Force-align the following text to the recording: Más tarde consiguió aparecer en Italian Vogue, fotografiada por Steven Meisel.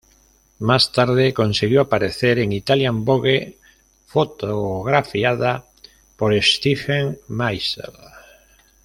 Más 0.57 0.91
tarde 0.91 1.31
consiguió 1.31 1.81
aparecer 1.81 2.39
en 2.39 2.51
Italian 2.53 3.05
Vogue, 3.05 3.59
fotografiada 4.07 5.63
por 6.17 6.33
Steven 6.41 7.19
Meisel. 7.27 7.93